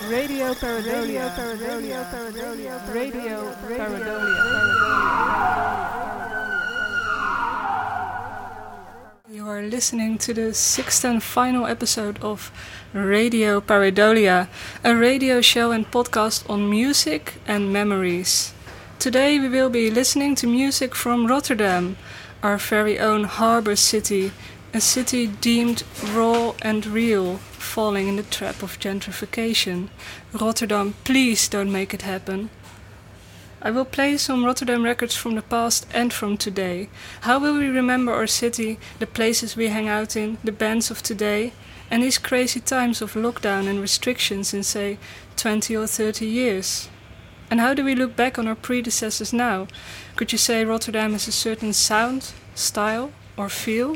Radio 0.08 0.56
Pareidolia. 0.56 1.34
Radio 1.68 2.06
Pareidolia. 2.10 2.80
Radio 2.94 3.56
Pareidolia. 3.68 4.38
Radio 5.36 5.87
You 9.48 9.54
are 9.54 9.62
listening 9.62 10.18
to 10.18 10.34
the 10.34 10.54
sixth 10.54 11.06
and 11.06 11.24
final 11.24 11.68
episode 11.68 12.22
of 12.22 12.52
Radio 12.92 13.62
Pareidolia, 13.62 14.50
a 14.84 14.94
radio 14.94 15.40
show 15.40 15.72
and 15.72 15.90
podcast 15.90 16.50
on 16.50 16.70
music 16.70 17.36
and 17.48 17.72
memories. 17.72 18.54
Today 19.00 19.40
we 19.40 19.48
will 19.48 19.70
be 19.70 19.90
listening 19.90 20.36
to 20.36 20.48
music 20.48 20.94
from 20.94 21.28
Rotterdam, 21.28 21.96
our 22.44 22.58
very 22.58 23.00
own 23.00 23.24
harbour 23.24 23.78
city, 23.78 24.34
a 24.74 24.82
city 24.82 25.28
deemed 25.28 25.84
raw 26.12 26.54
and 26.62 26.86
real, 26.86 27.38
falling 27.38 28.10
in 28.10 28.18
the 28.18 28.24
trap 28.24 28.62
of 28.62 28.80
gentrification. 28.80 29.88
Rotterdam, 30.34 30.96
please 31.06 31.48
don't 31.48 31.72
make 31.72 31.94
it 31.94 32.02
happen. 32.02 32.50
I 33.60 33.72
will 33.72 33.86
play 33.86 34.18
some 34.18 34.46
Rotterdam 34.46 34.84
records 34.84 35.16
from 35.16 35.34
the 35.36 35.42
past 35.42 35.88
and 35.92 36.14
from 36.14 36.38
today. 36.38 36.90
How 37.22 37.40
will 37.40 37.58
we 37.58 37.68
remember 37.68 38.14
our 38.14 38.28
city, 38.28 38.78
the 39.00 39.08
places 39.08 39.56
we 39.56 39.70
hang 39.70 39.88
out 39.88 40.16
in, 40.16 40.38
the 40.44 40.52
bands 40.52 40.92
of 40.92 41.02
today, 41.02 41.54
and 41.90 42.04
these 42.04 42.20
crazy 42.20 42.60
times 42.60 43.02
of 43.02 43.14
lockdown 43.14 43.68
and 43.68 43.82
restrictions 43.82 44.54
in, 44.54 44.62
say, 44.62 45.00
20 45.38 45.76
or 45.76 45.88
30 45.88 46.26
years? 46.28 46.88
And 47.50 47.60
how 47.60 47.74
do 47.74 47.84
we 47.84 47.96
look 47.96 48.16
back 48.16 48.38
on 48.38 48.48
our 48.48 48.56
predecessors 48.56 49.34
now? 49.34 49.68
Could 50.16 50.32
you 50.32 50.38
say 50.38 50.64
Rotterdam 50.64 51.14
has 51.14 51.28
a 51.28 51.32
certain 51.32 51.74
sound, 51.74 52.34
style, 52.54 53.12
or 53.38 53.50
feel? 53.50 53.96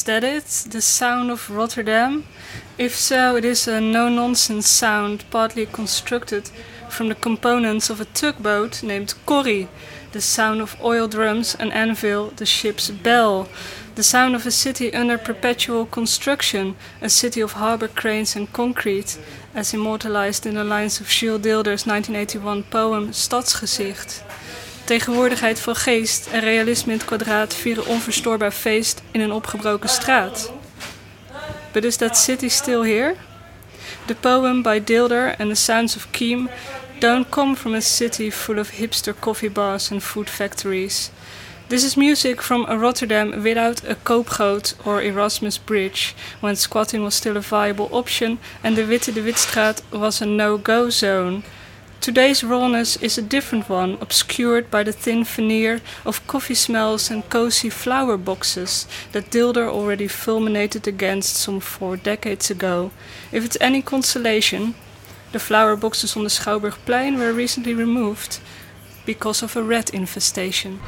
Is 0.00 0.04
that 0.04 0.24
it? 0.24 0.46
The 0.70 0.80
sound 0.80 1.30
of 1.30 1.50
Rotterdam? 1.50 2.24
If 2.78 2.94
so, 2.96 3.36
it 3.36 3.44
is 3.44 3.68
a 3.68 3.82
no 3.82 4.08
nonsense 4.08 4.66
sound, 4.66 5.24
partly 5.30 5.66
constructed 5.66 6.50
from 6.88 7.10
the 7.10 7.14
components 7.14 7.90
of 7.90 8.00
a 8.00 8.06
tugboat 8.06 8.82
named 8.82 9.12
Corrie, 9.26 9.68
the 10.12 10.22
sound 10.22 10.62
of 10.62 10.74
oil 10.82 11.06
drums, 11.06 11.54
an 11.56 11.70
anvil, 11.72 12.30
the 12.34 12.46
ship's 12.46 12.88
bell, 12.90 13.46
the 13.94 14.02
sound 14.02 14.34
of 14.34 14.46
a 14.46 14.50
city 14.50 14.90
under 14.94 15.18
perpetual 15.18 15.84
construction, 15.84 16.76
a 17.02 17.10
city 17.10 17.42
of 17.42 17.52
harbor 17.52 17.88
cranes 17.88 18.34
and 18.34 18.50
concrete, 18.54 19.18
as 19.54 19.74
immortalized 19.74 20.46
in 20.46 20.54
the 20.54 20.64
lines 20.64 20.98
of 21.02 21.08
Jules 21.08 21.42
Deelder's 21.42 21.86
1981 21.86 22.62
poem 22.62 23.12
Stadsgezicht. 23.12 24.22
Tegenwoordigheid 24.90 25.60
van 25.60 25.76
geest 25.76 26.28
en 26.32 26.40
realisme 26.40 26.92
in 26.92 26.98
het 26.98 27.06
kwadraat 27.06 27.54
vieren 27.54 27.86
onverstoorbaar 27.86 28.52
feest 28.52 29.02
in 29.10 29.20
een 29.20 29.32
opgebroken 29.32 29.88
straat. 29.88 30.52
But 31.72 31.84
is 31.84 31.96
that 31.96 32.18
city 32.18 32.48
still 32.48 32.82
here? 32.82 33.14
The 34.06 34.14
poem 34.14 34.62
by 34.62 34.84
Dilder 34.84 35.34
and 35.38 35.48
the 35.48 35.54
sounds 35.54 35.96
of 35.96 36.06
Keem 36.10 36.48
don't 36.98 37.28
come 37.28 37.56
from 37.56 37.74
a 37.74 37.80
city 37.80 38.30
full 38.30 38.58
of 38.58 38.70
hipster 38.70 39.14
coffee 39.18 39.50
bars 39.50 39.90
and 39.90 40.02
food 40.02 40.30
factories. 40.30 41.10
This 41.66 41.84
is 41.84 41.94
music 41.94 42.42
from 42.42 42.80
Rotterdam 42.80 43.42
without 43.42 43.88
a 43.88 43.94
koopgoot 44.02 44.74
or 44.84 45.02
Erasmus 45.02 45.58
Bridge, 45.58 46.14
when 46.40 46.56
squatting 46.56 47.02
was 47.02 47.14
still 47.14 47.36
a 47.36 47.40
viable 47.40 47.88
option 47.90 48.38
and 48.62 48.76
the 48.76 48.86
Witte 48.86 49.14
de 49.14 49.22
Witstraat 49.22 49.82
was 49.90 50.22
a 50.22 50.26
no-go 50.26 50.90
zone. 50.90 51.42
Today's 52.00 52.42
rawness 52.42 52.96
is 52.96 53.18
a 53.18 53.22
different 53.22 53.68
one, 53.68 53.98
obscured 54.00 54.70
by 54.70 54.82
the 54.82 54.92
thin 54.92 55.22
veneer 55.22 55.82
of 56.06 56.26
coffee 56.26 56.54
smells 56.54 57.10
and 57.10 57.28
cozy 57.28 57.68
flower 57.68 58.16
boxes 58.16 58.86
that 59.12 59.30
Deelder 59.30 59.68
already 59.68 60.08
fulminated 60.08 60.88
against 60.88 61.36
some 61.36 61.60
four 61.60 61.98
decades 61.98 62.50
ago. 62.50 62.90
If 63.32 63.44
it's 63.44 63.58
any 63.60 63.82
consolation, 63.82 64.76
the 65.32 65.38
flower 65.38 65.76
boxes 65.76 66.16
on 66.16 66.22
the 66.22 66.30
Schouwburgplein 66.30 67.18
were 67.18 67.34
recently 67.34 67.74
removed 67.74 68.40
because 69.04 69.42
of 69.42 69.54
a 69.54 69.62
rat 69.62 69.90
infestation. 69.90 70.80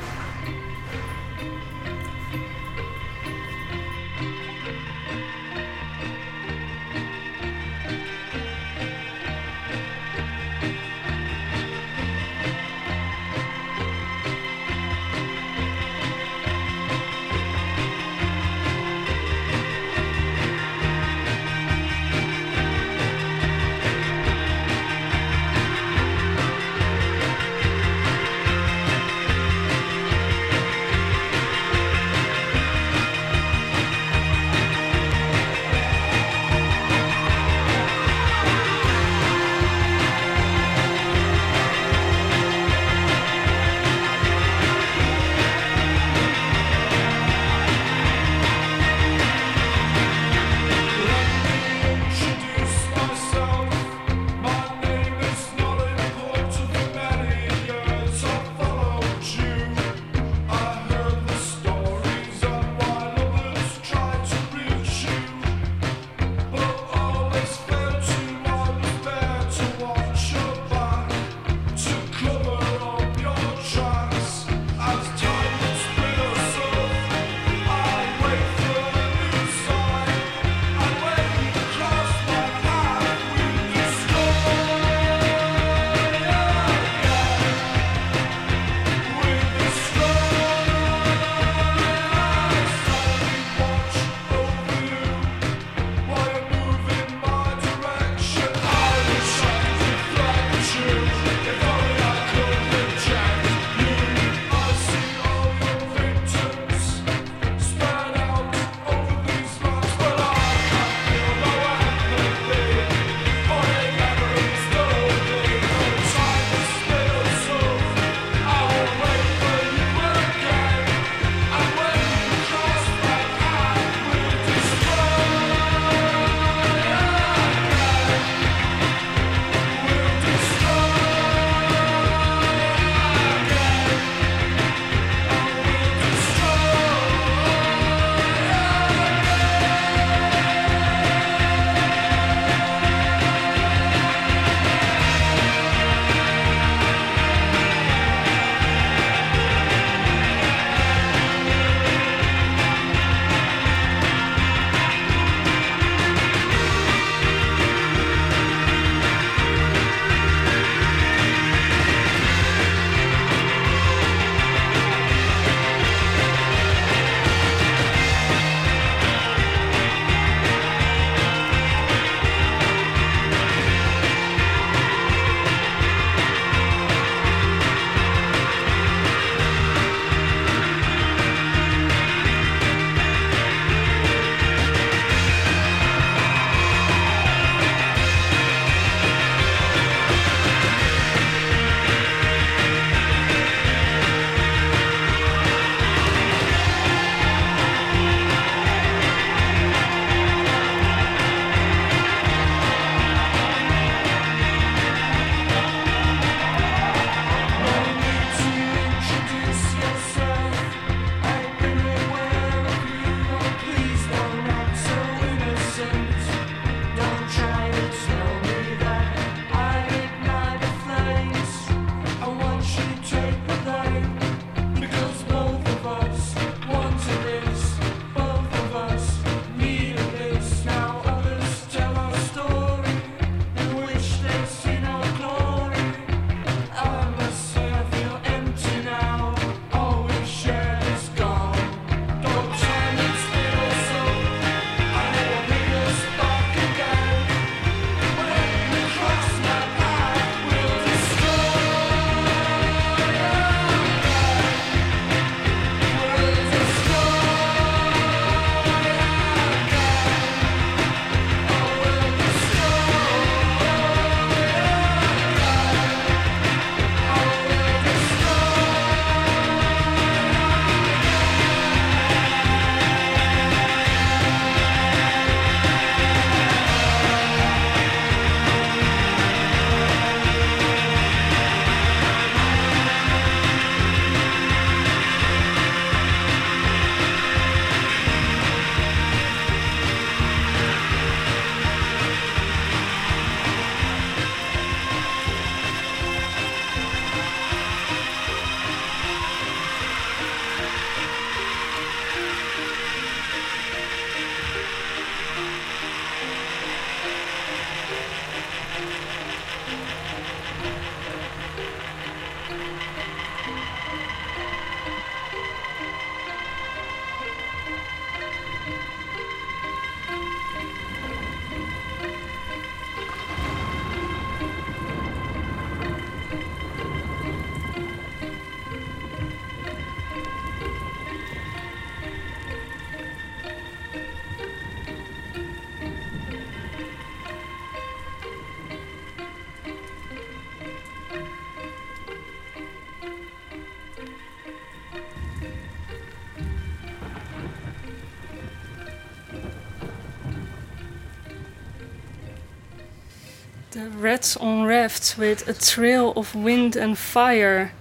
Rats 353.95 354.37
on 354.37 354.65
Rafts 354.65 355.19
with 355.19 355.47
A 355.49 355.55
Trail 355.55 356.13
of 356.17 356.35
Wind 356.35 356.77
and 356.77 356.97
Fire. 356.97 357.73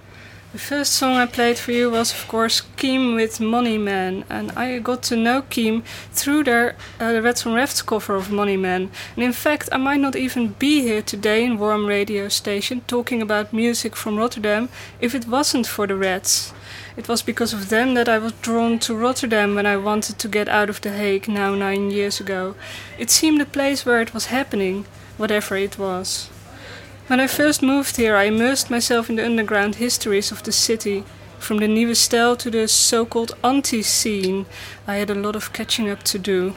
The 0.51 0.59
first 0.59 0.93
song 0.93 1.15
I 1.15 1.25
played 1.25 1.57
for 1.57 1.71
you 1.71 1.89
was, 1.89 2.11
of 2.11 2.27
course, 2.27 2.61
Kiem 2.75 3.15
with 3.15 3.39
Money 3.39 3.77
Man, 3.77 4.25
and 4.29 4.51
I 4.51 4.79
got 4.79 5.01
to 5.03 5.15
know 5.15 5.43
Kiem 5.43 5.83
through 6.11 6.43
their 6.43 6.75
uh, 6.99 7.13
the 7.13 7.21
Rats 7.21 7.45
on 7.45 7.53
Rafts 7.53 7.81
cover 7.81 8.15
of 8.15 8.31
Money 8.31 8.57
Man. 8.57 8.91
And 9.15 9.23
in 9.23 9.31
fact, 9.31 9.69
I 9.71 9.77
might 9.77 10.01
not 10.01 10.15
even 10.17 10.55
be 10.59 10.81
here 10.81 11.01
today 11.01 11.45
in 11.45 11.57
Warm 11.57 11.85
Radio 11.85 12.27
Station 12.27 12.81
talking 12.87 13.21
about 13.21 13.53
music 13.53 13.95
from 13.95 14.17
Rotterdam 14.17 14.67
if 14.99 15.15
it 15.15 15.27
wasn't 15.27 15.67
for 15.67 15.87
the 15.87 15.95
Rats. 15.95 16.53
It 16.97 17.07
was 17.07 17.21
because 17.21 17.53
of 17.53 17.69
them 17.69 17.93
that 17.93 18.09
I 18.09 18.17
was 18.17 18.33
drawn 18.41 18.77
to 18.79 18.93
Rotterdam 18.93 19.55
when 19.55 19.65
I 19.65 19.77
wanted 19.77 20.19
to 20.19 20.27
get 20.27 20.49
out 20.49 20.69
of 20.69 20.81
The 20.81 20.91
Hague 20.91 21.29
now 21.29 21.55
nine 21.55 21.91
years 21.91 22.19
ago. 22.19 22.55
It 22.99 23.09
seemed 23.09 23.41
a 23.41 23.45
place 23.45 23.85
where 23.85 24.01
it 24.01 24.13
was 24.13 24.25
happening, 24.25 24.85
whatever 25.17 25.55
it 25.55 25.77
was. 25.77 26.29
When 27.07 27.19
I 27.19 27.27
first 27.27 27.61
moved 27.61 27.97
here, 27.97 28.15
I 28.15 28.23
immersed 28.23 28.69
myself 28.69 29.09
in 29.09 29.17
the 29.17 29.25
underground 29.25 29.75
histories 29.75 30.31
of 30.31 30.43
the 30.43 30.51
city. 30.51 31.03
From 31.39 31.57
the 31.57 31.67
Nieuwe 31.67 31.95
Stijl 31.95 32.37
to 32.37 32.51
the 32.51 32.67
so 32.67 33.05
called 33.05 33.35
anti 33.43 33.81
scene, 33.81 34.45
I 34.87 34.95
had 34.95 35.09
a 35.09 35.15
lot 35.15 35.35
of 35.35 35.51
catching 35.53 35.89
up 35.89 36.03
to 36.03 36.19
do. 36.19 36.53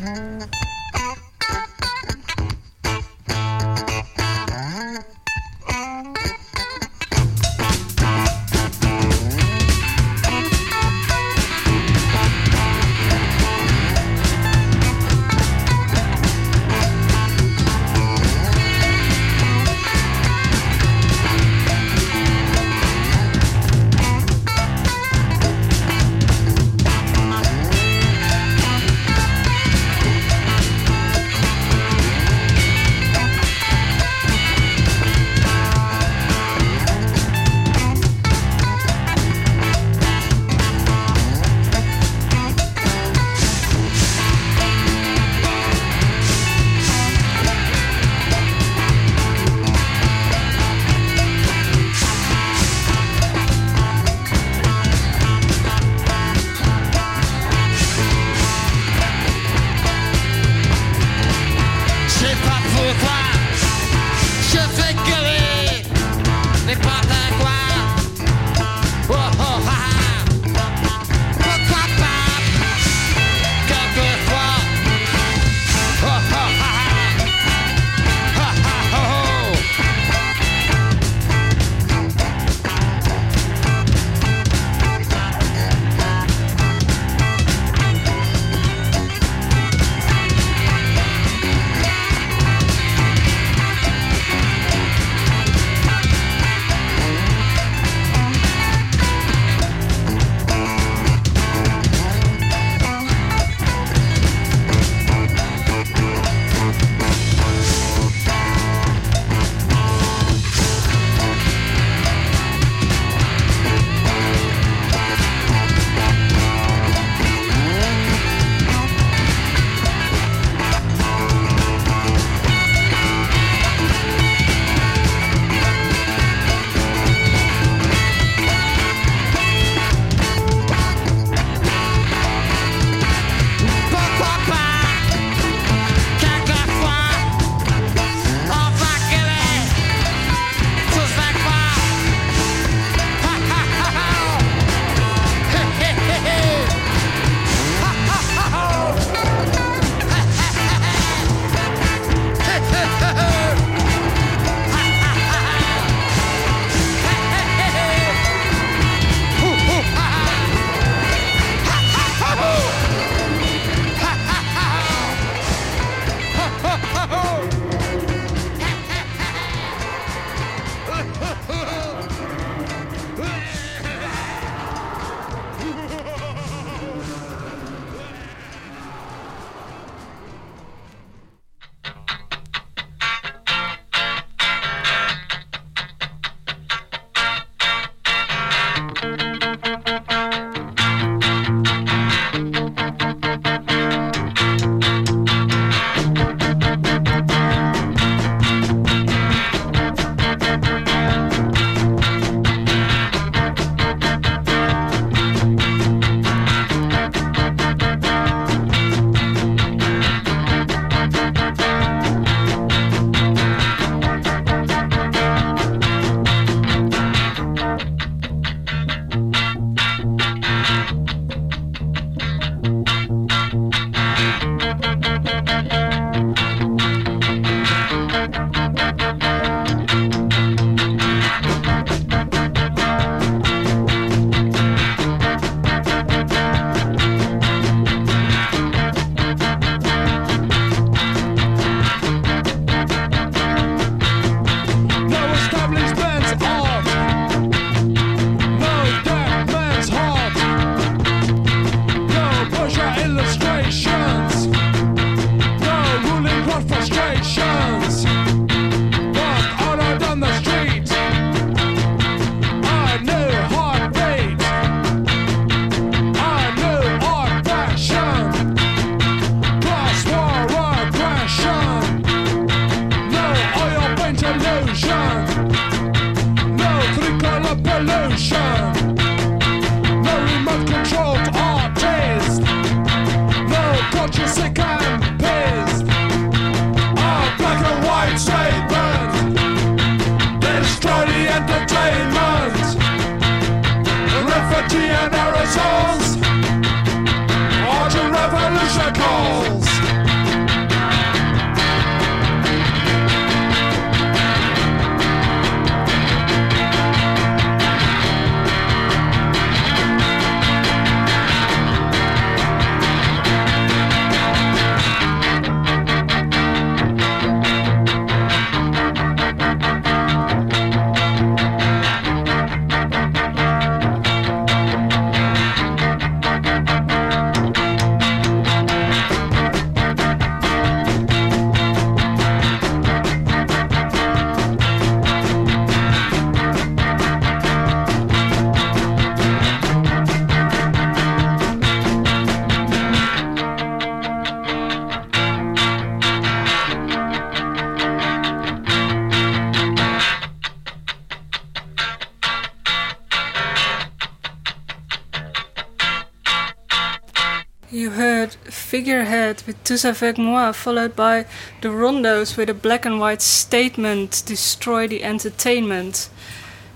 Figurehead 358.84 359.42
with 359.46 359.64
Tous 359.64 359.82
avec 359.86 360.18
moi, 360.18 360.52
followed 360.52 360.94
by 360.94 361.24
The 361.62 361.68
Rondos 361.68 362.36
with 362.36 362.50
a 362.50 362.52
black 362.52 362.84
and 362.84 363.00
white 363.00 363.22
statement 363.22 364.22
Destroy 364.26 364.86
the 364.86 365.02
entertainment. 365.02 366.10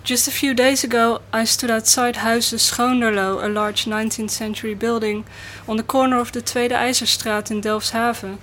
Just 0.05 0.27
a 0.27 0.31
few 0.31 0.55
days 0.55 0.83
ago, 0.83 1.21
I 1.35 1.45
stood 1.45 1.71
outside 1.71 2.17
Huizen 2.17 2.59
Schoonderloo, 2.59 3.45
a 3.45 3.49
large 3.51 3.85
19th 3.85 4.31
century 4.31 4.73
building 4.73 5.27
on 5.69 5.77
the 5.77 5.83
corner 5.83 6.19
of 6.19 6.33
the 6.33 6.41
Tweede 6.41 6.71
IJzerstraat 6.71 7.51
in 7.51 7.61
Delfshaven. 7.61 8.39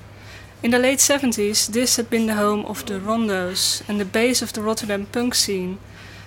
In 0.62 0.70
the 0.70 0.78
late 0.78 1.00
70s, 1.00 1.66
this 1.66 1.96
had 1.96 2.08
been 2.08 2.28
the 2.28 2.36
home 2.36 2.68
of 2.68 2.86
the 2.86 3.00
Rondos 3.00 3.82
and 3.90 4.00
the 4.00 4.06
base 4.06 4.44
of 4.44 4.54
the 4.54 4.62
Rotterdam 4.62 5.08
punk 5.08 5.34
scene. 5.34 5.80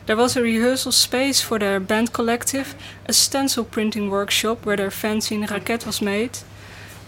There 0.07 0.16
was 0.16 0.37
a 0.37 0.42
rehearsal 0.42 0.90
space 0.90 1.40
for 1.40 1.61
their 1.61 1.79
band 1.79 2.12
collective, 2.12 2.74
a 3.07 3.12
stencil 3.12 3.62
printing 3.62 4.11
workshop 4.11 4.66
where 4.66 4.77
their 4.77 4.90
fanzine 4.90 5.46
Raket 5.46 5.87
was 5.87 6.03
made, 6.03 6.38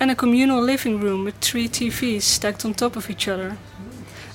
and 0.00 0.10
a 0.10 0.16
communal 0.16 0.62
living 0.62 0.98
room 0.98 1.24
with 1.24 1.36
three 1.36 1.68
TVs 1.68 2.22
stacked 2.22 2.64
on 2.64 2.72
top 2.72 2.96
of 2.96 3.10
each 3.10 3.28
other. 3.28 3.58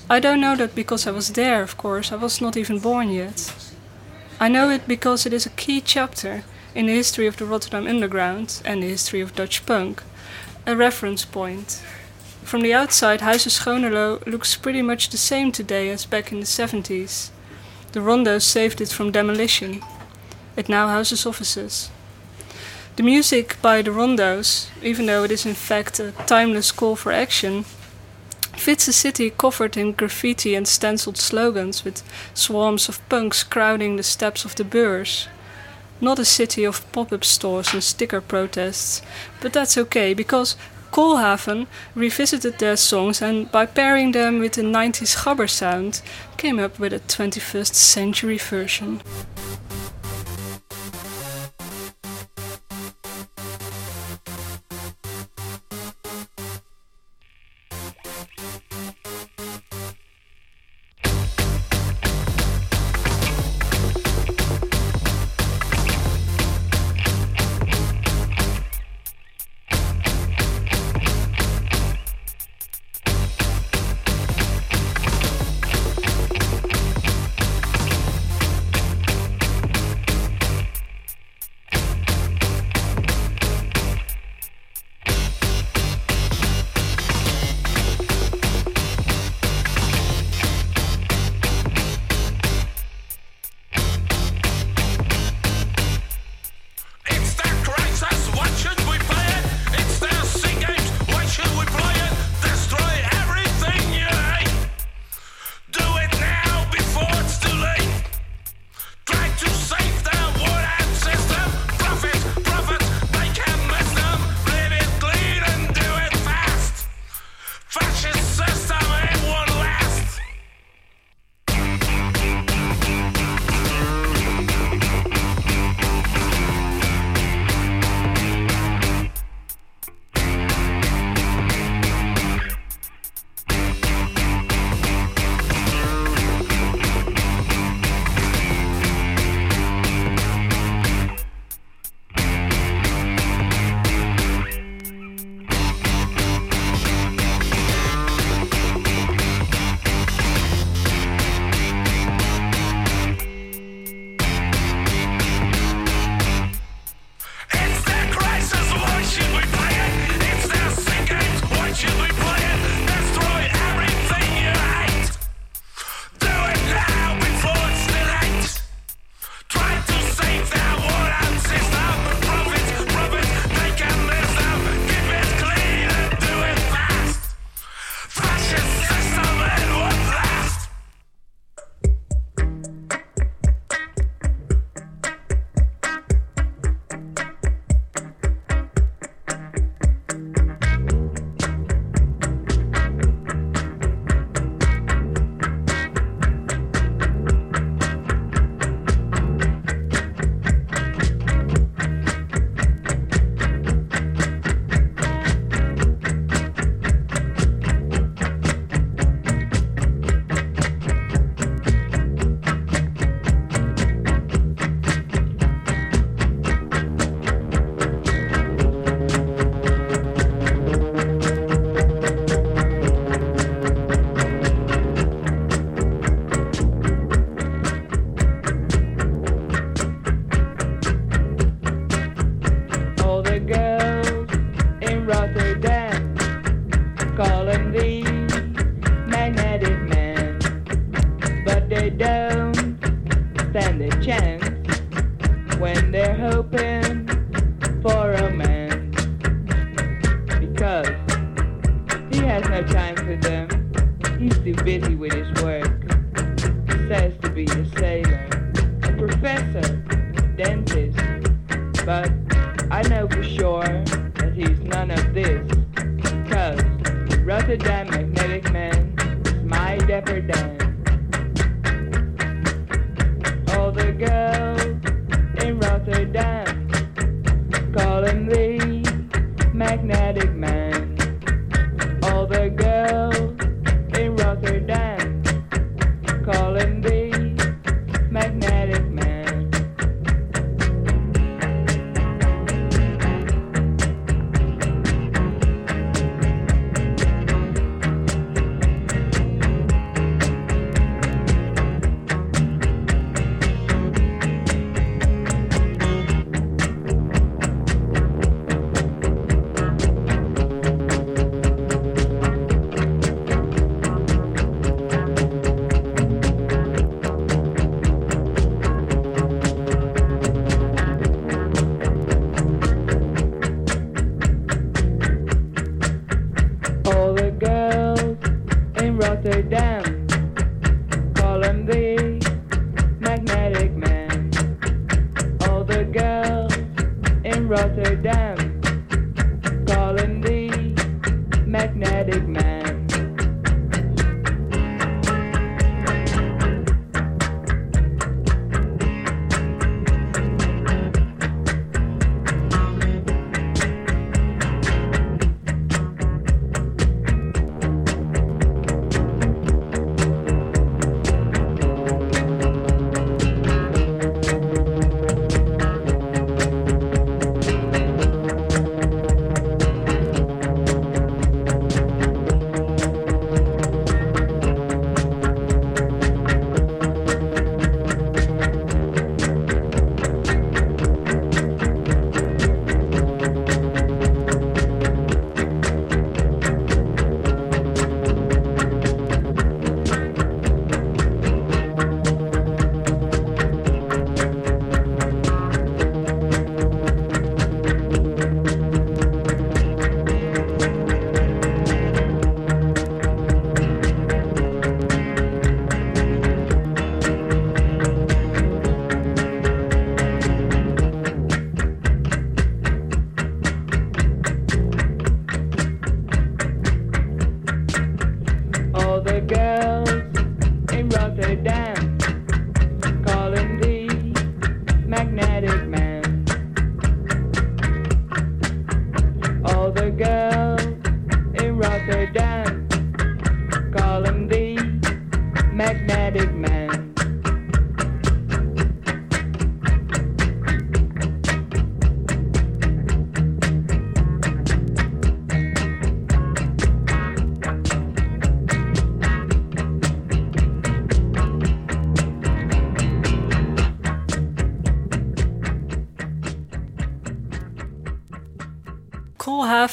I 0.08 0.20
don't 0.20 0.40
know 0.40 0.54
that 0.54 0.76
because 0.76 1.06
I 1.06 1.10
was 1.10 1.30
there, 1.30 1.62
of 1.62 1.76
course, 1.76 2.12
I 2.12 2.16
was 2.16 2.40
not 2.40 2.56
even 2.56 2.78
born 2.78 3.10
yet. 3.10 3.52
I 4.38 4.48
know 4.48 4.70
it 4.70 4.86
because 4.86 5.26
it 5.26 5.32
is 5.32 5.44
a 5.44 5.50
key 5.50 5.80
chapter 5.80 6.44
in 6.76 6.86
the 6.86 6.94
history 6.94 7.26
of 7.26 7.36
the 7.36 7.44
Rotterdam 7.44 7.88
Underground 7.88 8.62
and 8.64 8.80
the 8.82 8.88
history 8.88 9.20
of 9.20 9.34
Dutch 9.34 9.66
punk, 9.66 10.04
a 10.64 10.76
reference 10.76 11.24
point. 11.24 11.82
From 12.44 12.60
the 12.60 12.72
outside, 12.72 13.20
Huizen 13.20 13.50
Schoonderloo 13.50 14.24
looks 14.24 14.54
pretty 14.54 14.82
much 14.82 15.08
the 15.08 15.16
same 15.16 15.50
today 15.50 15.88
as 15.88 16.06
back 16.06 16.30
in 16.30 16.38
the 16.38 16.46
70s. 16.46 17.30
The 17.90 18.00
Rondos 18.00 18.42
saved 18.42 18.80
it 18.80 18.90
from 18.90 19.10
demolition. 19.10 19.82
It 20.56 20.68
now 20.68 20.86
houses 20.86 21.26
offices. 21.26 21.90
The 22.96 23.02
music 23.02 23.60
by 23.60 23.82
the 23.82 23.90
Rondos, 23.90 24.68
even 24.82 25.04
though 25.04 25.24
it 25.24 25.30
is 25.30 25.44
in 25.44 25.52
fact 25.52 26.00
a 26.00 26.12
timeless 26.26 26.72
call 26.72 26.96
for 26.96 27.12
action, 27.12 27.64
fits 28.56 28.88
a 28.88 28.92
city 28.94 29.28
covered 29.28 29.76
in 29.76 29.92
graffiti 29.92 30.54
and 30.54 30.66
stenciled 30.66 31.18
slogans 31.18 31.84
with 31.84 32.02
swarms 32.32 32.88
of 32.88 33.06
punks 33.10 33.44
crowding 33.44 33.96
the 33.96 34.02
steps 34.02 34.46
of 34.46 34.54
the 34.54 34.64
Beurs. 34.64 35.28
Not 36.00 36.18
a 36.18 36.24
city 36.24 36.64
of 36.64 36.90
pop 36.92 37.12
up 37.12 37.22
stores 37.22 37.74
and 37.74 37.84
sticker 37.84 38.22
protests, 38.22 39.02
but 39.42 39.52
that's 39.52 39.76
okay 39.76 40.14
because 40.14 40.56
Koolhaven 40.90 41.66
revisited 41.94 42.58
their 42.58 42.76
songs 42.76 43.20
and 43.20 43.52
by 43.52 43.66
pairing 43.66 44.12
them 44.12 44.38
with 44.38 44.54
the 44.54 44.62
90s 44.62 45.16
gabber 45.16 45.50
sound, 45.50 46.00
came 46.38 46.58
up 46.58 46.78
with 46.78 46.94
a 46.94 47.00
21st 47.00 47.74
century 47.74 48.38
version. 48.38 49.02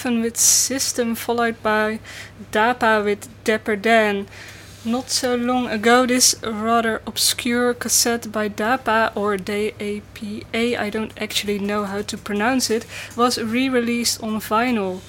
Koolhaven 0.03 0.21
with 0.21 0.37
System, 0.37 1.15
followed 1.15 1.61
by 1.63 1.99
Dapa 2.51 3.03
with 3.03 3.29
Dapper 3.45 3.77
Dan. 3.77 4.27
Not 4.83 5.09
so 5.09 5.35
long 5.35 5.67
ago, 5.67 6.05
this 6.05 6.35
rather 6.43 7.01
obscure 7.07 7.73
cassette 7.73 8.29
by 8.29 8.49
Dapa 8.49 9.15
or 9.15 9.37
D-A-P-A, 9.37 10.75
I 10.75 10.89
don't 10.89 11.13
actually 11.17 11.57
know 11.57 11.85
how 11.85 12.01
to 12.01 12.17
pronounce 12.17 12.69
it, 12.69 12.85
was 13.15 13.41
re-released 13.41 14.21
on 14.21 14.41
vinyl. 14.41 14.99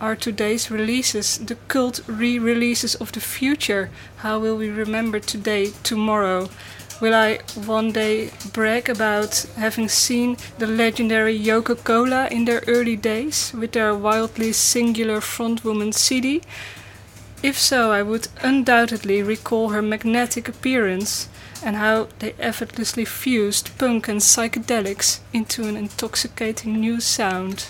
Are 0.00 0.16
today's 0.16 0.72
releases 0.72 1.38
the 1.38 1.54
cult 1.68 2.00
re-releases 2.08 2.96
of 2.96 3.12
the 3.12 3.20
future? 3.20 3.90
How 4.16 4.40
will 4.40 4.56
we 4.56 4.70
remember 4.70 5.20
today, 5.20 5.70
tomorrow? 5.84 6.48
Will 7.02 7.14
I 7.16 7.40
one 7.66 7.90
day 7.90 8.30
brag 8.52 8.88
about 8.88 9.44
having 9.56 9.88
seen 9.88 10.36
the 10.58 10.68
legendary 10.68 11.36
Yoko 11.36 11.74
Cola 11.82 12.28
in 12.28 12.44
their 12.44 12.62
early 12.68 12.94
days 12.94 13.52
with 13.52 13.72
their 13.72 13.92
wildly 13.92 14.52
singular 14.52 15.18
frontwoman 15.18 15.92
CD? 15.92 16.42
If 17.42 17.58
so, 17.58 17.90
I 17.90 18.02
would 18.02 18.28
undoubtedly 18.40 19.20
recall 19.20 19.70
her 19.70 19.82
magnetic 19.82 20.48
appearance 20.48 21.28
and 21.60 21.74
how 21.74 22.06
they 22.20 22.34
effortlessly 22.38 23.04
fused 23.04 23.76
punk 23.78 24.06
and 24.06 24.20
psychedelics 24.20 25.18
into 25.32 25.64
an 25.64 25.76
intoxicating 25.76 26.78
new 26.78 27.00
sound. 27.00 27.66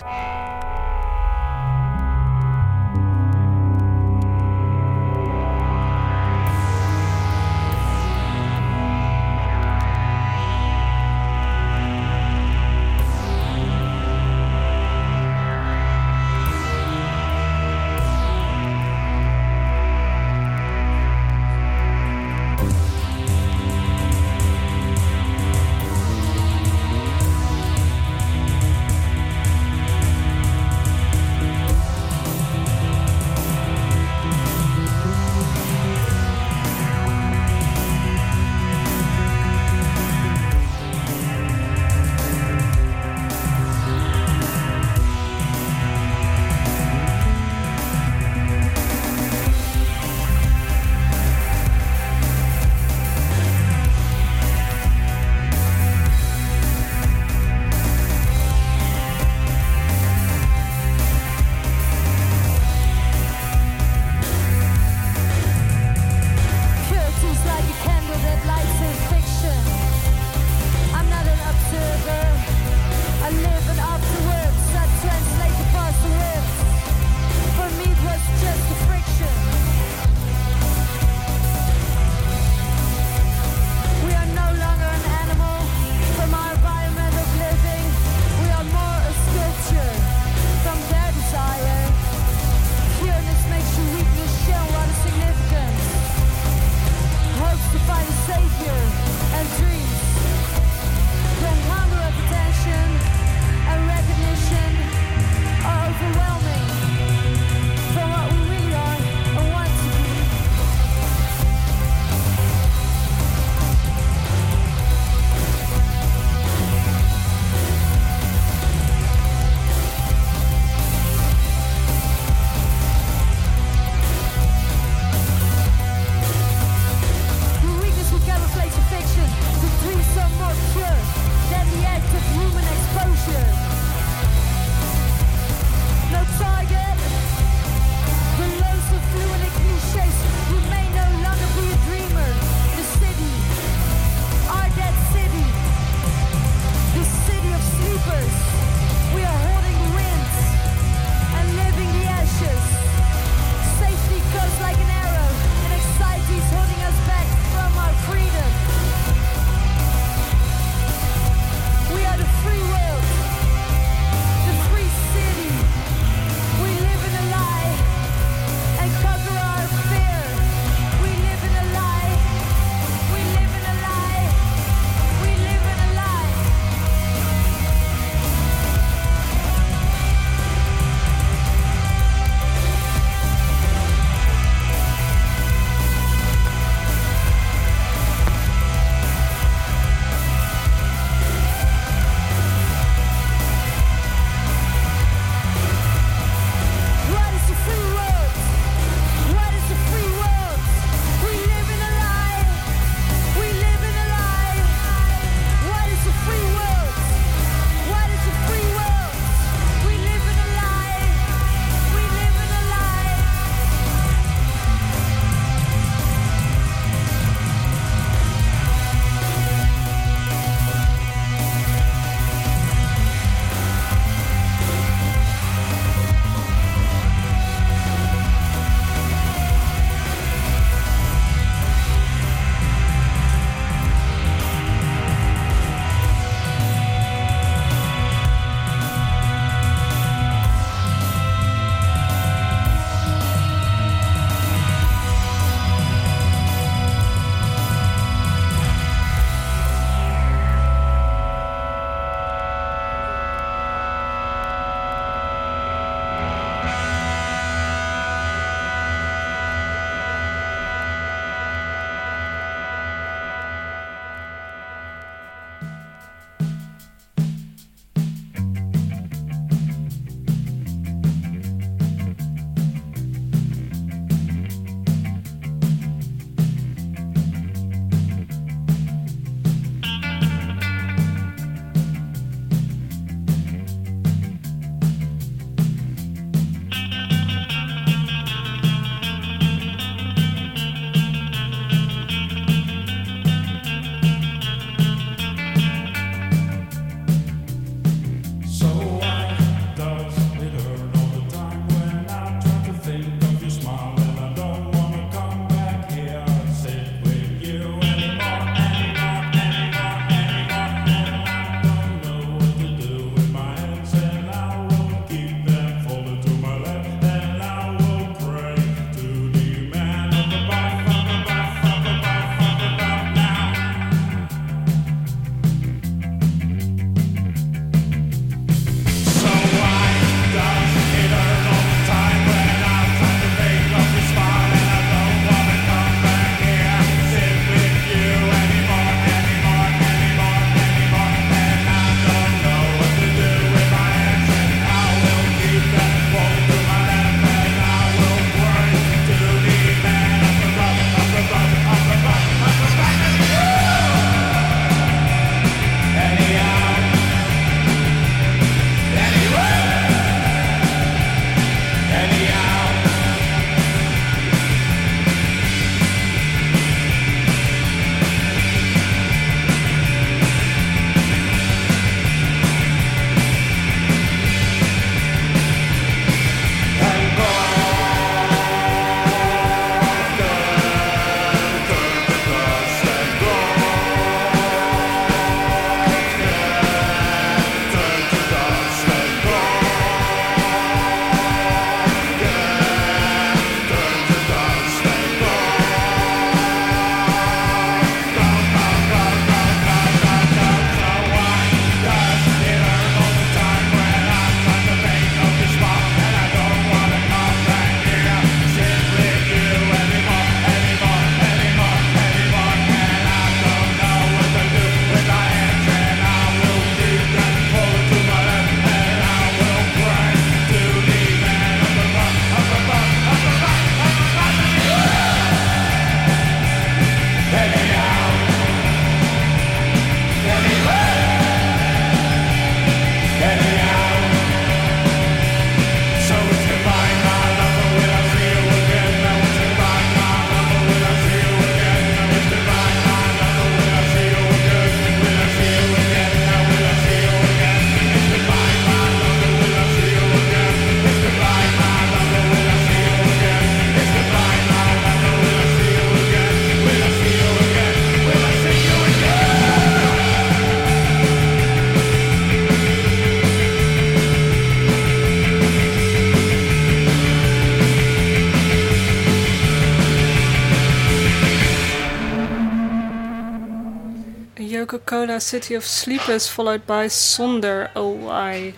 Coca-Cola 475.03 475.19
City 475.19 475.53
of 475.53 475.65
Sleepers, 475.65 476.29
followed 476.29 476.65
by 476.65 476.85
Sonder, 476.85 477.69
oh 477.75 477.89
why. 477.89 478.53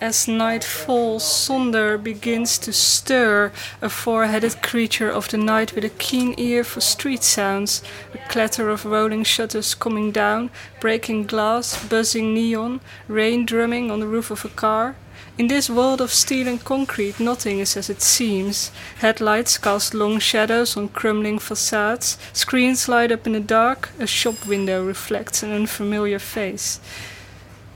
As 0.00 0.26
night 0.26 0.64
falls, 0.64 1.22
Sonder 1.22 1.96
begins 1.96 2.58
to 2.58 2.72
stir, 2.72 3.52
a 3.80 3.88
four-headed 3.88 4.62
creature 4.62 5.08
of 5.08 5.28
the 5.28 5.36
night 5.36 5.72
with 5.72 5.84
a 5.84 5.90
keen 5.90 6.34
ear 6.38 6.64
for 6.64 6.80
street 6.80 7.22
sounds, 7.22 7.84
the 8.10 8.18
clatter 8.28 8.68
of 8.68 8.84
rolling 8.84 9.22
shutters 9.22 9.76
coming 9.76 10.10
down, 10.10 10.50
breaking 10.80 11.26
glass, 11.26 11.80
buzzing 11.88 12.34
neon, 12.34 12.80
rain 13.06 13.46
drumming 13.46 13.92
on 13.92 14.00
the 14.00 14.08
roof 14.08 14.32
of 14.32 14.44
a 14.44 14.48
car. 14.48 14.96
In 15.40 15.46
this 15.46 15.70
world 15.70 16.02
of 16.02 16.12
steel 16.12 16.46
and 16.48 16.62
concrete, 16.62 17.18
nothing 17.18 17.60
is 17.60 17.74
as 17.74 17.88
it 17.88 18.02
seems. 18.02 18.70
Headlights 18.98 19.56
cast 19.56 19.94
long 19.94 20.18
shadows 20.18 20.76
on 20.76 20.90
crumbling 20.90 21.38
facades, 21.38 22.18
screens 22.34 22.90
light 22.90 23.10
up 23.10 23.26
in 23.26 23.32
the 23.32 23.40
dark, 23.40 23.88
a 23.98 24.06
shop 24.06 24.46
window 24.46 24.84
reflects 24.84 25.42
an 25.42 25.50
unfamiliar 25.50 26.18
face. 26.18 26.78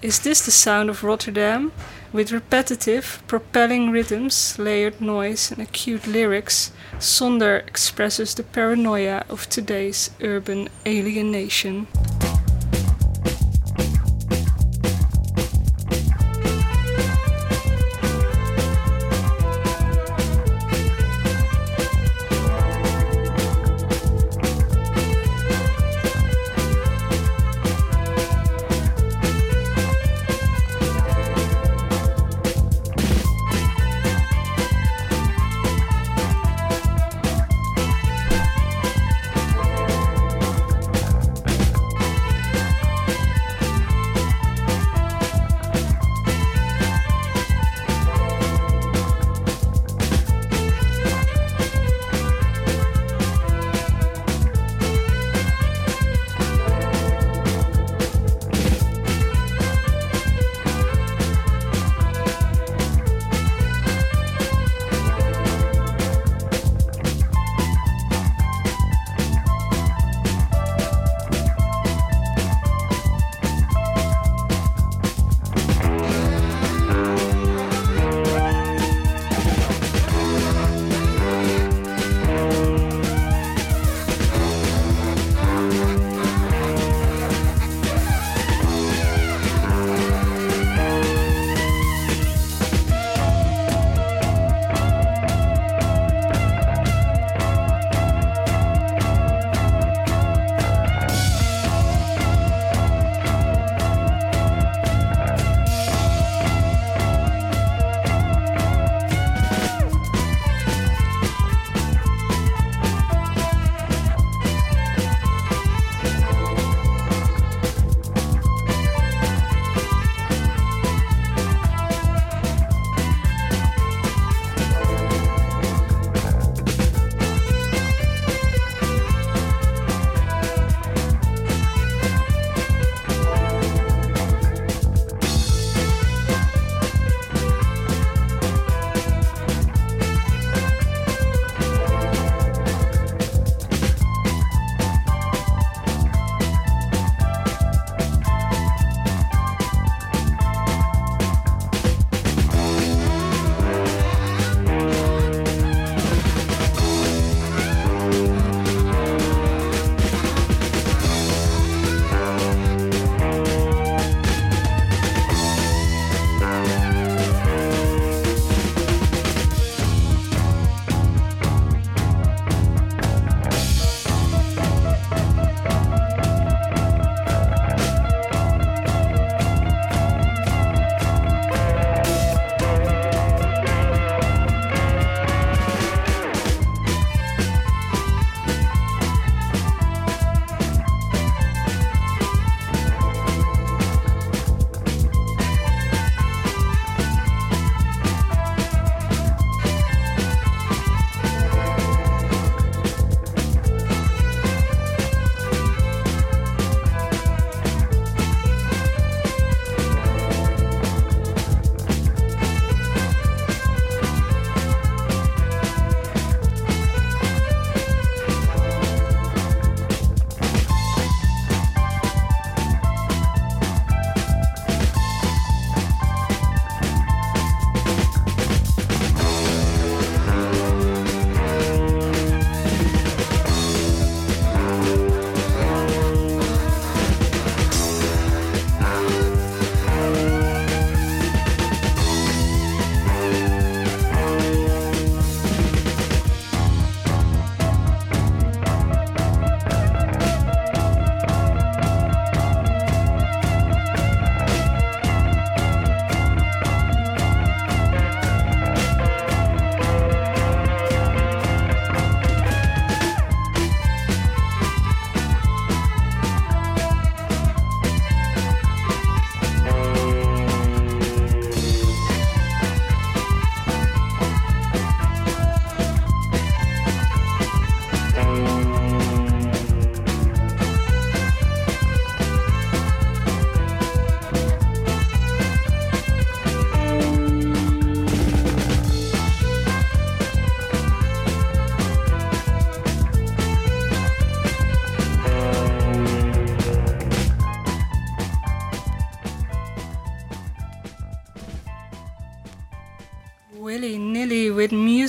Is 0.02 0.18
this 0.18 0.44
the 0.44 0.50
sound 0.50 0.90
of 0.90 1.02
Rotterdam? 1.02 1.72
With 2.12 2.32
repetitive, 2.32 3.22
propelling 3.26 3.90
rhythms, 3.90 4.58
layered 4.58 5.00
noise, 5.00 5.50
and 5.50 5.62
acute 5.62 6.06
lyrics, 6.06 6.70
Sonder 6.98 7.66
expresses 7.66 8.34
the 8.34 8.42
paranoia 8.42 9.24
of 9.30 9.48
today's 9.48 10.10
urban 10.20 10.68
alienation. 10.86 11.86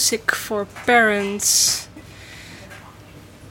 Music 0.06 0.36
for 0.36 0.66
parents. 0.86 1.88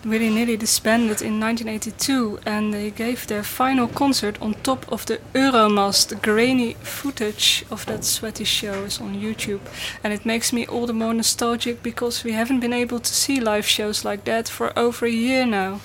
Willy 0.04 0.30
Nilly 0.30 0.56
disbanded 0.56 1.20
in 1.20 1.40
1982 1.40 2.38
and 2.46 2.72
they 2.72 2.92
gave 2.92 3.26
their 3.26 3.42
final 3.42 3.88
concert 3.88 4.40
on 4.40 4.54
top 4.62 4.86
of 4.92 5.04
the 5.06 5.18
Euromast. 5.34 6.22
Grainy 6.22 6.74
footage 6.74 7.64
of 7.72 7.84
that 7.86 8.04
sweaty 8.04 8.44
show 8.44 8.84
is 8.84 9.00
on 9.00 9.20
YouTube 9.20 9.62
and 10.04 10.12
it 10.12 10.24
makes 10.24 10.52
me 10.52 10.64
all 10.66 10.86
the 10.86 10.92
more 10.92 11.12
nostalgic 11.12 11.82
because 11.82 12.22
we 12.22 12.30
haven't 12.30 12.60
been 12.60 12.72
able 12.72 13.00
to 13.00 13.12
see 13.12 13.40
live 13.40 13.66
shows 13.66 14.04
like 14.04 14.22
that 14.24 14.48
for 14.48 14.78
over 14.78 15.06
a 15.06 15.10
year 15.10 15.44
now. 15.44 15.80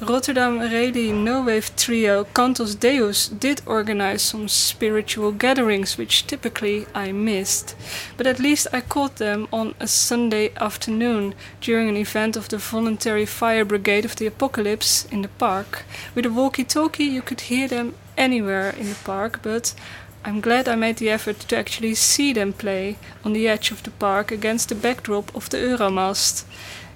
Rotterdam 0.00 0.58
Redi 0.58 1.12
No 1.12 1.42
Wave 1.42 1.76
trio 1.76 2.24
Cantos 2.24 2.74
Deus 2.74 3.28
did 3.28 3.62
organize 3.66 4.22
some 4.22 4.48
spiritual 4.48 5.30
gatherings, 5.32 5.96
which 5.96 6.26
typically 6.26 6.86
I 6.94 7.12
missed. 7.12 7.76
But 8.16 8.26
at 8.26 8.40
least 8.40 8.66
I 8.72 8.80
caught 8.80 9.16
them 9.16 9.46
on 9.52 9.74
a 9.78 9.86
Sunday 9.86 10.52
afternoon 10.56 11.34
during 11.60 11.88
an 11.88 11.96
event 11.96 12.36
of 12.36 12.48
the 12.48 12.58
Voluntary 12.58 13.26
Fire 13.26 13.64
Brigade 13.64 14.04
of 14.04 14.16
the 14.16 14.26
Apocalypse 14.26 15.04
in 15.06 15.22
the 15.22 15.28
park. 15.28 15.84
With 16.14 16.26
a 16.26 16.30
walkie 16.30 16.64
talkie, 16.64 17.04
you 17.04 17.22
could 17.22 17.42
hear 17.42 17.68
them 17.68 17.94
anywhere 18.16 18.70
in 18.70 18.88
the 18.88 18.98
park, 19.04 19.40
but 19.42 19.74
I'm 20.24 20.40
glad 20.40 20.68
I 20.68 20.76
made 20.76 20.96
the 20.96 21.10
effort 21.10 21.40
to 21.40 21.56
actually 21.56 21.94
see 21.94 22.32
them 22.32 22.52
play 22.52 22.96
on 23.24 23.32
the 23.32 23.48
edge 23.48 23.70
of 23.70 23.82
the 23.82 23.90
park 23.90 24.30
against 24.30 24.68
the 24.68 24.74
backdrop 24.74 25.34
of 25.34 25.48
the 25.50 25.58
Euromast. 25.58 26.44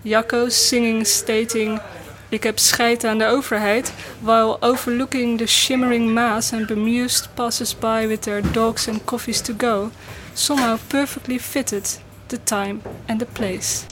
Jacco 0.05 0.49
singing, 0.49 1.05
stating, 1.05 1.81
Ik 2.29 2.43
heb 2.43 2.59
scheid 2.59 3.05
aan 3.05 3.19
de 3.19 3.27
overheid, 3.27 3.93
while 4.21 4.57
overlooking 4.61 5.39
the 5.39 5.47
shimmering 5.47 6.13
mass 6.13 6.53
and 6.53 6.67
bemused 6.67 7.29
passers-by 7.35 8.07
with 8.09 8.23
their 8.23 8.53
dogs 8.53 8.89
and 8.89 9.05
coffees 9.05 9.41
to 9.41 9.55
go, 9.59 9.91
somehow 10.33 10.77
perfectly 10.87 11.39
fitted 11.39 11.99
the 12.27 12.43
time 12.43 12.81
and 13.07 13.19
the 13.19 13.27
place. 13.33 13.87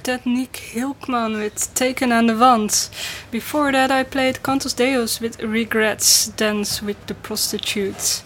quartet 0.00 0.24
Nick 0.24 0.52
Hilkman 0.52 1.38
with 1.38 1.74
Taken 1.74 2.10
on 2.10 2.26
the 2.26 2.34
Wand. 2.34 2.88
Before 3.30 3.70
that, 3.70 3.90
I 3.90 4.02
played 4.02 4.42
Cantos 4.42 4.74
Deus 4.74 5.20
with 5.20 5.38
Regrets, 5.42 6.28
Dance 6.28 6.80
with 6.80 7.06
the 7.06 7.12
Prostitutes. 7.12 8.22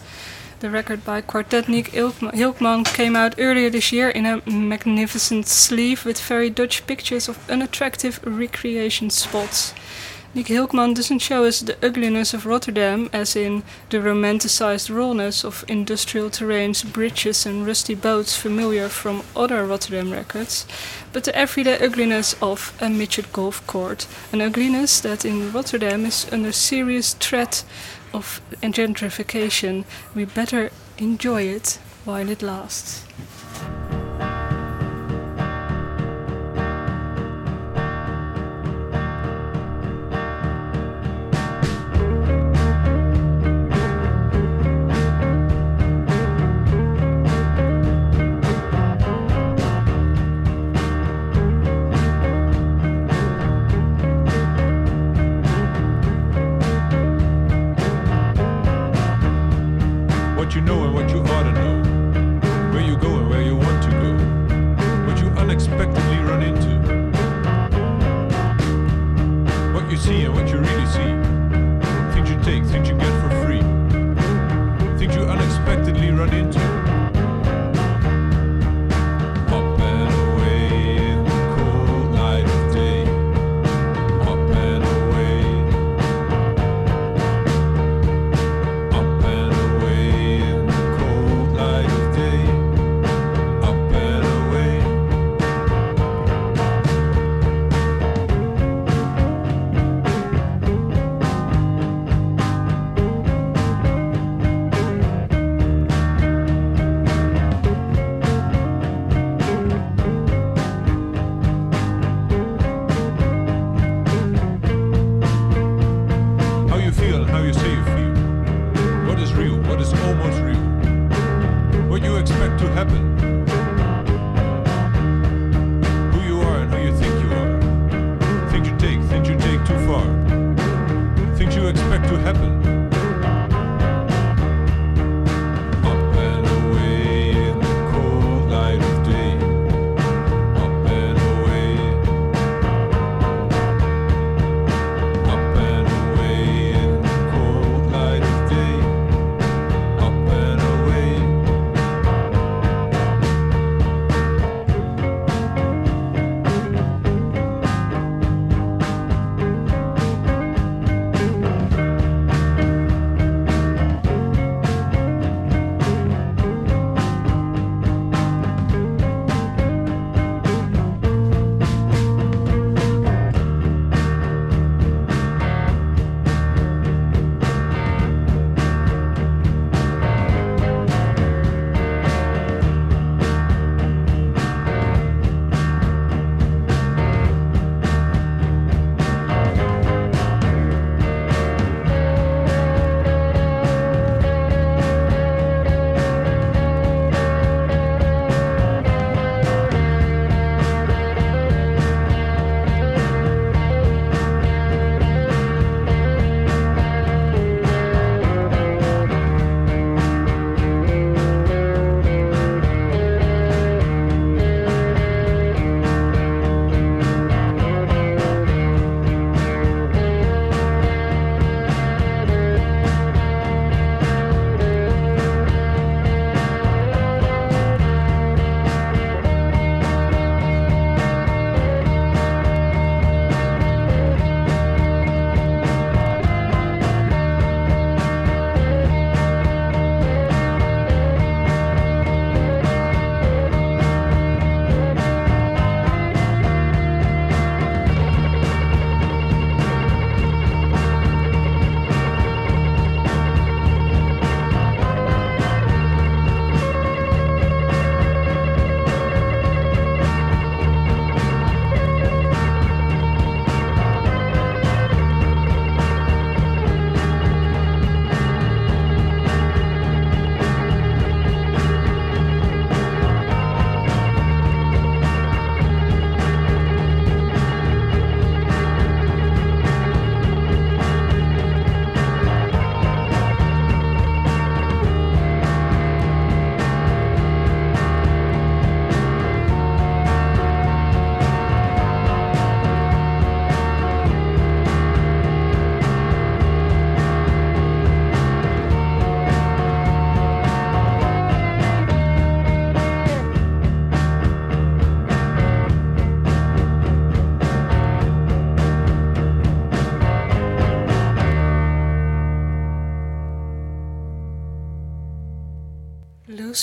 The 0.61 0.69
record 0.69 1.03
by 1.03 1.19
Quartet 1.19 1.67
Nick 1.67 1.91
Hilkman 1.91 2.85
came 2.85 3.17
out 3.17 3.35
earlier 3.37 3.69
this 3.69 3.91
year 3.91 4.09
in 4.09 4.25
a 4.25 4.41
magnificent 4.49 5.47
sleeve 5.47 6.05
with 6.05 6.21
very 6.21 6.49
Dutch 6.49 6.87
pictures 6.87 7.27
of 7.27 7.49
unattractive 7.49 8.21
recreation 8.23 9.09
spots. 9.09 9.73
Nick 10.35 10.47
Hilkman 10.47 10.93
doesn't 10.93 11.19
show 11.19 11.45
us 11.45 11.61
the 11.61 11.77
ugliness 11.81 12.33
of 12.33 12.45
Rotterdam, 12.45 13.09
as 13.13 13.37
in 13.37 13.63
the 13.89 13.99
romanticized 13.99 14.93
rawness 14.93 15.45
of 15.45 15.63
industrial 15.69 16.29
terrains, 16.29 16.83
bridges, 16.83 17.45
and 17.45 17.65
rusty 17.65 17.95
boats 17.95 18.35
familiar 18.35 18.89
from 18.89 19.23
other 19.33 19.65
Rotterdam 19.65 20.11
records, 20.11 20.67
but 21.13 21.23
the 21.23 21.33
everyday 21.33 21.79
ugliness 21.79 22.35
of 22.41 22.75
a 22.81 22.89
midget 22.89 23.31
golf 23.31 23.65
court, 23.65 24.07
an 24.33 24.41
ugliness 24.41 24.99
that 24.99 25.23
in 25.23 25.53
Rotterdam 25.53 26.05
is 26.05 26.27
under 26.33 26.51
serious 26.51 27.13
threat 27.13 27.63
of 28.13 28.41
gentrification. 28.61 29.85
We 30.13 30.25
better 30.25 30.69
enjoy 30.97 31.43
it 31.43 31.79
while 32.03 32.27
it 32.27 32.41
lasts. 32.41 33.05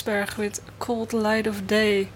With 0.05 0.61
Cold 0.81 1.13
Light 1.13 1.47
of 1.47 1.69
Day. 1.69 2.09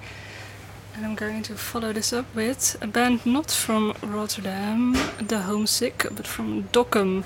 And 0.96 1.06
I'm 1.06 1.14
going 1.14 1.44
to 1.44 1.54
follow 1.54 1.92
this 1.92 2.12
up 2.12 2.26
with 2.34 2.76
a 2.80 2.88
band 2.88 3.24
not 3.24 3.52
from 3.52 3.94
Rotterdam, 4.02 4.96
The 5.20 5.42
Homesick, 5.42 6.04
but 6.10 6.26
from 6.26 6.64
Dokkum. 6.72 7.22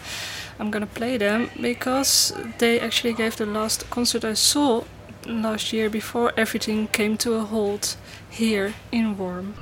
I'm 0.58 0.70
gonna 0.70 0.86
play 0.86 1.16
them 1.16 1.48
because 1.58 2.34
they 2.58 2.78
actually 2.78 3.14
gave 3.14 3.36
the 3.36 3.46
last 3.46 3.88
concert 3.88 4.22
I 4.22 4.34
saw 4.34 4.84
last 5.26 5.72
year 5.72 5.88
before 5.88 6.32
everything 6.36 6.88
came 6.88 7.16
to 7.18 7.36
a 7.36 7.44
halt 7.44 7.96
here 8.28 8.74
in 8.92 9.16
Worm. 9.16 9.54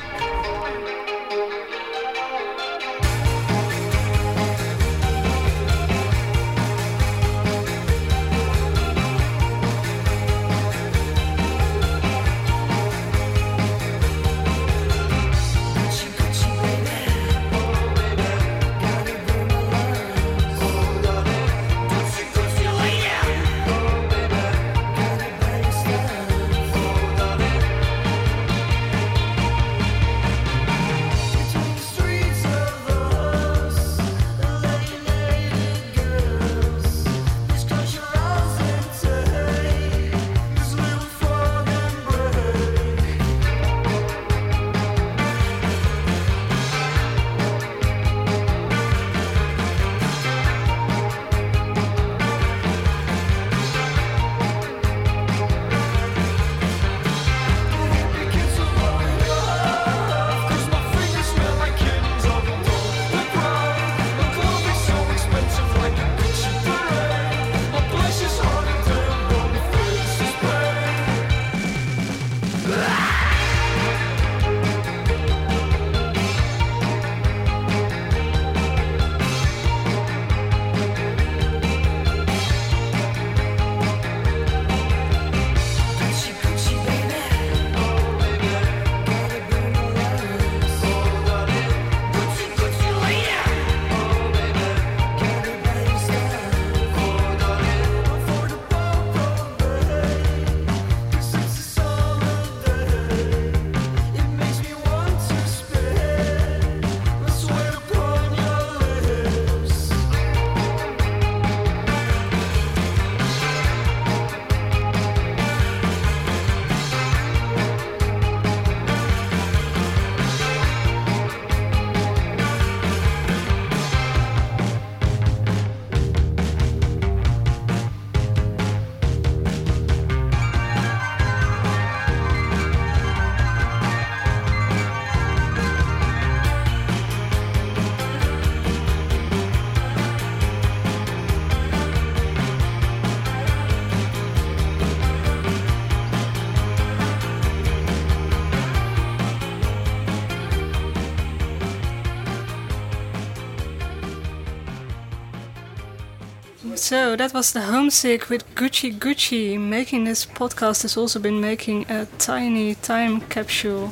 So 156.88 157.16
that 157.16 157.34
was 157.34 157.52
the 157.52 157.60
homesick 157.60 158.30
with 158.30 158.54
Gucci 158.54 158.90
Gucci. 158.98 159.60
Making 159.60 160.04
this 160.04 160.24
podcast 160.24 160.80
has 160.84 160.96
also 160.96 161.20
been 161.20 161.38
making 161.38 161.84
a 161.90 162.06
tiny 162.16 162.76
time 162.76 163.20
capsule. 163.28 163.90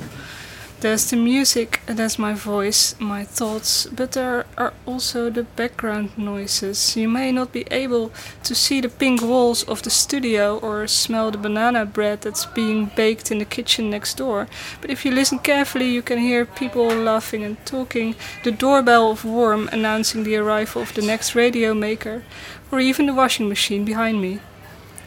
There's 0.86 1.10
the 1.10 1.16
music, 1.16 1.80
there's 1.86 2.16
my 2.16 2.32
voice, 2.32 2.94
my 3.00 3.24
thoughts, 3.24 3.86
but 3.86 4.12
there 4.12 4.46
are 4.56 4.72
also 4.86 5.30
the 5.30 5.42
background 5.42 6.16
noises. 6.16 6.96
You 6.96 7.08
may 7.08 7.32
not 7.32 7.50
be 7.50 7.66
able 7.72 8.12
to 8.44 8.54
see 8.54 8.80
the 8.80 8.88
pink 8.88 9.20
walls 9.20 9.64
of 9.64 9.82
the 9.82 9.90
studio 9.90 10.58
or 10.58 10.86
smell 10.86 11.32
the 11.32 11.38
banana 11.38 11.86
bread 11.86 12.20
that's 12.20 12.46
being 12.46 12.92
baked 12.94 13.32
in 13.32 13.38
the 13.38 13.44
kitchen 13.44 13.90
next 13.90 14.18
door, 14.18 14.46
but 14.80 14.88
if 14.88 15.04
you 15.04 15.10
listen 15.10 15.40
carefully, 15.40 15.90
you 15.90 16.02
can 16.02 16.18
hear 16.18 16.46
people 16.46 16.86
laughing 16.86 17.42
and 17.42 17.56
talking, 17.66 18.14
the 18.44 18.52
doorbell 18.52 19.10
of 19.10 19.24
Worm 19.24 19.68
announcing 19.72 20.22
the 20.22 20.36
arrival 20.36 20.82
of 20.82 20.94
the 20.94 21.02
next 21.02 21.34
radio 21.34 21.74
maker, 21.74 22.22
or 22.70 22.78
even 22.78 23.06
the 23.06 23.14
washing 23.14 23.48
machine 23.48 23.84
behind 23.84 24.22
me. 24.22 24.38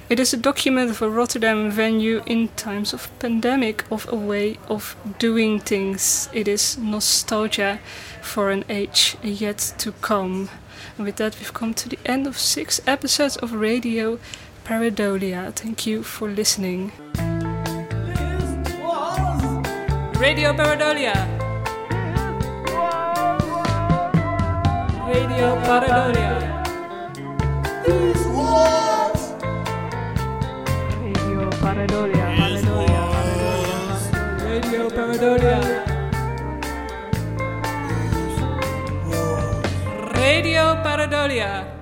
It 0.10 0.20
is 0.20 0.34
a 0.34 0.38
document 0.38 0.90
of 0.90 1.04
a 1.04 1.10
Rotterdam 1.10 1.70
venue 1.70 2.24
in 2.26 2.48
times 2.56 2.94
of 2.94 3.12
pandemic 3.20 3.86
of 3.92 4.12
a 4.12 4.16
way 4.16 4.58
of 4.68 4.96
doing 5.20 5.60
things. 5.60 6.30
It 6.34 6.48
is 6.48 6.80
nostalgia 6.80 7.80
for 8.20 8.50
an 8.50 8.66
age 8.70 9.18
yet 9.22 9.76
to 9.78 9.92
come. 9.92 10.50
And 10.98 11.06
with 11.06 11.18
that, 11.18 11.38
we've 11.38 11.54
come 11.54 11.76
to 11.76 11.88
the 11.88 12.00
end 12.08 12.26
of 12.26 12.40
six 12.40 12.82
episodes 12.88 13.38
of 13.38 13.54
Radio 13.54 14.18
Pareidolia. 14.66 15.54
Thank 15.54 15.86
you 15.86 16.02
for 16.02 16.28
listening. 16.28 16.92
Radio 20.18 20.54
Pareidolia. 20.54 21.14
Radio 25.08 25.56
Pareidolia. 25.62 26.50
Radio 31.70 31.86
Pareidolia. 31.86 32.26
Pareidolia. 32.36 33.02
Radio 34.44 34.88
Pareidolia. 34.90 35.60
Radio 40.14 40.82
Pareidolia. 40.82 41.79